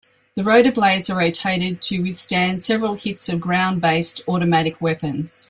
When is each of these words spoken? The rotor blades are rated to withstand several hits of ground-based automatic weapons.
The 0.33 0.43
rotor 0.43 0.71
blades 0.71 1.11
are 1.11 1.17
rated 1.19 1.79
to 1.83 1.99
withstand 2.01 2.63
several 2.63 2.95
hits 2.95 3.29
of 3.29 3.39
ground-based 3.39 4.21
automatic 4.27 4.81
weapons. 4.81 5.39